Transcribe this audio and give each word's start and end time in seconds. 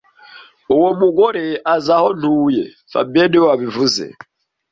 Uwo 0.75 0.89
mugore 1.01 1.45
azi 1.73 1.89
aho 1.97 2.07
ntuye 2.19 2.63
fabien 2.91 3.27
niwe 3.29 3.45
wabivuze 3.51 4.03